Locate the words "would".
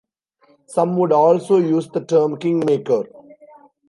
0.97-1.11